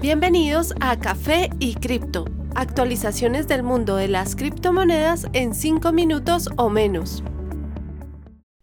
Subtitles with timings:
[0.00, 6.70] Bienvenidos a Café y Cripto, actualizaciones del mundo de las criptomonedas en 5 minutos o
[6.70, 7.22] menos.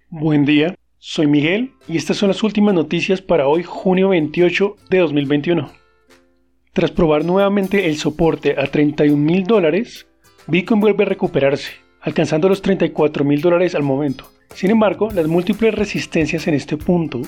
[0.09, 4.97] Buen día, soy Miguel y estas son las últimas noticias para hoy, junio 28 de
[4.97, 5.69] 2021.
[6.73, 10.07] Tras probar nuevamente el soporte a 31 mil dólares,
[10.47, 14.27] Bitcoin vuelve a recuperarse, alcanzando los 34 mil dólares al momento.
[14.55, 17.21] Sin embargo, las múltiples resistencias en este punto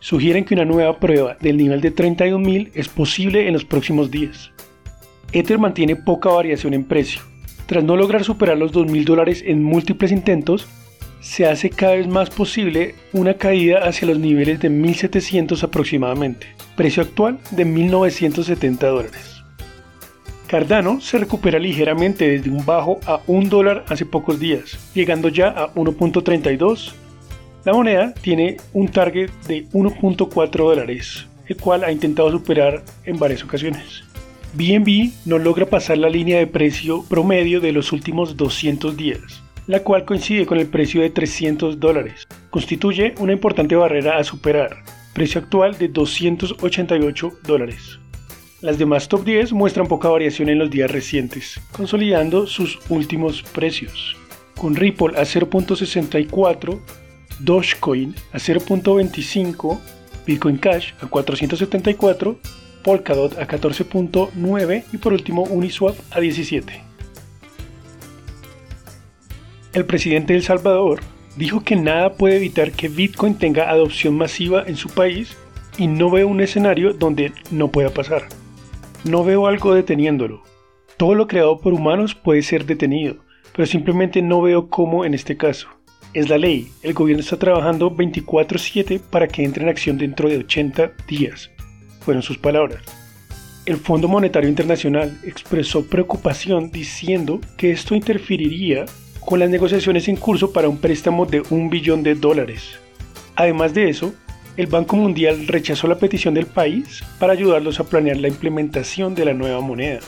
[0.00, 4.50] sugieren que una nueva prueba del nivel de 31.000 es posible en los próximos días.
[5.32, 7.22] Ether mantiene poca variación en precio.
[7.66, 10.66] Tras no lograr superar los 2.000 dólares en múltiples intentos,
[11.20, 16.46] se hace cada vez más posible una caída hacia los niveles de 1.700 aproximadamente,
[16.76, 19.42] precio actual de 1.970 dólares.
[20.46, 25.48] Cardano se recupera ligeramente desde un bajo a 1 dólar hace pocos días, llegando ya
[25.48, 26.94] a 1.32
[27.68, 33.44] la moneda tiene un target de 1.4 dólares, el cual ha intentado superar en varias
[33.44, 34.04] ocasiones.
[34.54, 39.80] BNB no logra pasar la línea de precio promedio de los últimos 200 días, la
[39.80, 42.26] cual coincide con el precio de 300 dólares.
[42.48, 47.98] Constituye una importante barrera a superar, precio actual de 288 dólares.
[48.62, 54.16] Las demás top 10 muestran poca variación en los días recientes, consolidando sus últimos precios,
[54.56, 56.80] con Ripple a 0.64
[57.40, 59.78] Dogecoin a 0.25,
[60.26, 62.38] Bitcoin Cash a 474,
[62.82, 66.82] Polkadot a 14.9 y por último Uniswap a 17.
[69.72, 71.00] El presidente de El Salvador
[71.36, 75.36] dijo que nada puede evitar que Bitcoin tenga adopción masiva en su país
[75.76, 78.24] y no veo un escenario donde no pueda pasar.
[79.04, 80.42] No veo algo deteniéndolo.
[80.96, 83.18] Todo lo creado por humanos puede ser detenido,
[83.54, 85.77] pero simplemente no veo cómo en este caso.
[86.14, 86.72] Es la ley.
[86.82, 91.50] El gobierno está trabajando 24/7 para que entre en acción dentro de 80 días.
[92.00, 92.82] Fueron sus palabras.
[93.66, 98.86] El Fondo Monetario Internacional expresó preocupación diciendo que esto interferiría
[99.20, 102.78] con las negociaciones en curso para un préstamo de un billón de dólares.
[103.36, 104.14] Además de eso,
[104.56, 109.26] el Banco Mundial rechazó la petición del país para ayudarlos a planear la implementación de
[109.26, 110.00] la nueva moneda.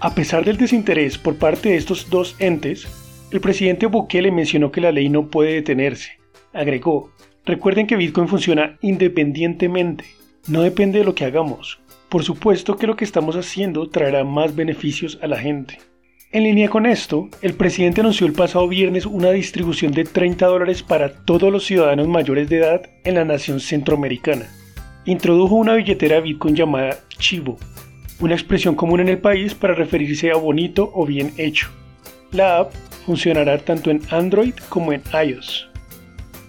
[0.00, 2.88] A pesar del desinterés por parte de estos dos entes,
[3.34, 6.20] el presidente Bukele mencionó que la ley no puede detenerse.
[6.52, 7.10] Agregó,
[7.44, 10.04] recuerden que Bitcoin funciona independientemente,
[10.46, 11.80] no depende de lo que hagamos.
[12.08, 15.78] Por supuesto que lo que estamos haciendo traerá más beneficios a la gente.
[16.30, 20.84] En línea con esto, el presidente anunció el pasado viernes una distribución de 30 dólares
[20.84, 24.46] para todos los ciudadanos mayores de edad en la nación centroamericana.
[25.06, 27.58] Introdujo una billetera Bitcoin llamada Chivo,
[28.20, 31.68] una expresión común en el país para referirse a bonito o bien hecho.
[32.34, 32.72] La app
[33.06, 35.68] funcionará tanto en Android como en iOS.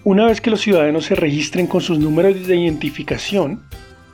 [0.02, 3.62] Una vez que los ciudadanos se registren con sus números de identificación,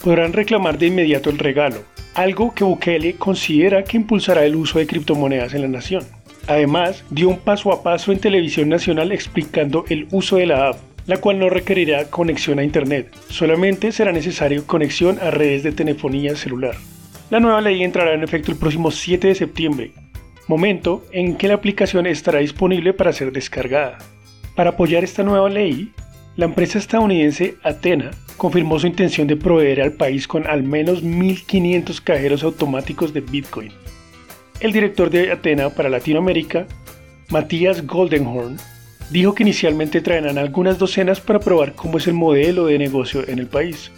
[0.05, 4.87] podrán reclamar de inmediato el regalo, algo que Bukele considera que impulsará el uso de
[4.87, 6.05] criptomonedas en la nación.
[6.47, 10.77] Además, dio un paso a paso en televisión nacional explicando el uso de la app,
[11.07, 16.37] la cual no requerirá conexión a Internet, solamente será necesario conexión a redes de telefonía
[16.37, 16.75] celular.
[17.31, 20.02] La nueva ley entrará en efecto el próximo 7 de septiembre
[20.49, 23.99] momento en que la aplicación estará disponible para ser descargada.
[24.55, 25.93] Para apoyar esta nueva ley,
[26.37, 32.03] la empresa estadounidense Atena confirmó su intención de proveer al país con al menos 1.500
[32.03, 33.73] cajeros automáticos de Bitcoin.
[34.61, 36.67] El director de Atena para Latinoamérica,
[37.31, 38.57] Matías Goldenhorn,
[39.11, 43.39] dijo que inicialmente traerán algunas docenas para probar cómo es el modelo de negocio en
[43.39, 43.91] el país,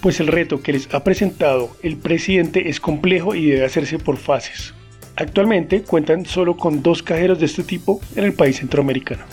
[0.00, 4.16] pues el reto que les ha presentado el presidente es complejo y debe hacerse por
[4.16, 4.74] fases.
[5.16, 9.24] Actualmente cuentan solo con dos cajeros de este tipo en el país centroamericano.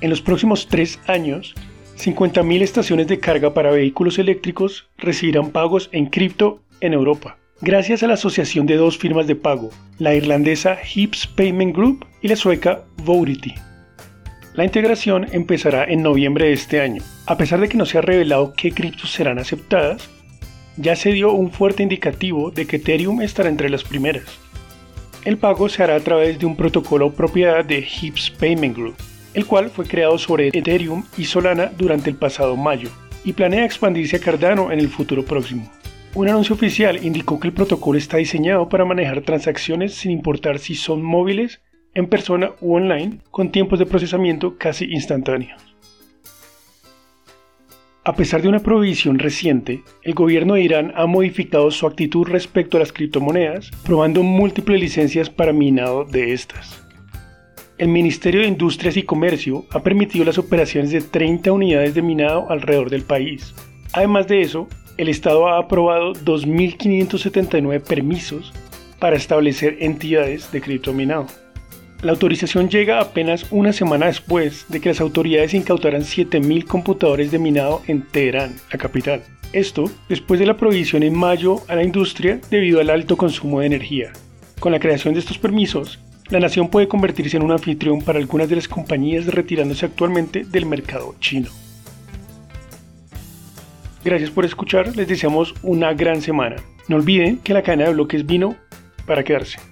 [0.00, 1.54] En los próximos tres años,
[1.98, 8.08] 50.000 estaciones de carga para vehículos eléctricos recibirán pagos en cripto en Europa, gracias a
[8.08, 12.82] la asociación de dos firmas de pago, la irlandesa Hips Payment Group y la sueca
[13.04, 13.54] Vodity.
[14.54, 17.02] La integración empezará en noviembre de este año.
[17.26, 20.10] A pesar de que no se ha revelado qué criptos serán aceptadas,
[20.76, 24.24] ya se dio un fuerte indicativo de que Ethereum estará entre las primeras.
[25.24, 28.96] El pago se hará a través de un protocolo propiedad de Hips Payment Group,
[29.34, 32.90] el cual fue creado sobre Ethereum y Solana durante el pasado mayo
[33.24, 35.70] y planea expandirse a Cardano en el futuro próximo.
[36.14, 40.74] Un anuncio oficial indicó que el protocolo está diseñado para manejar transacciones sin importar si
[40.74, 41.60] son móviles,
[41.94, 45.62] en persona u online, con tiempos de procesamiento casi instantáneos.
[48.04, 52.76] A pesar de una prohibición reciente, el gobierno de Irán ha modificado su actitud respecto
[52.76, 56.82] a las criptomonedas, probando múltiples licencias para minado de estas.
[57.78, 62.50] El Ministerio de Industrias y Comercio ha permitido las operaciones de 30 unidades de minado
[62.50, 63.54] alrededor del país.
[63.92, 64.66] Además de eso,
[64.96, 68.52] el Estado ha aprobado 2.579 permisos
[68.98, 71.28] para establecer entidades de criptominado.
[72.02, 77.38] La autorización llega apenas una semana después de que las autoridades incautaran 7.000 computadores de
[77.38, 79.22] minado en Teherán, la capital.
[79.52, 83.66] Esto después de la prohibición en mayo a la industria debido al alto consumo de
[83.66, 84.12] energía.
[84.58, 88.48] Con la creación de estos permisos, la nación puede convertirse en un anfitrión para algunas
[88.48, 91.50] de las compañías retirándose actualmente del mercado chino.
[94.04, 96.56] Gracias por escuchar, les deseamos una gran semana.
[96.88, 98.56] No olviden que la cadena de bloques vino
[99.06, 99.71] para quedarse.